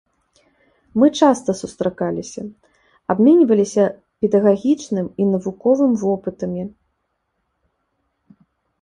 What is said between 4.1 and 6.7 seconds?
педагагічным і навуковым вопытамі.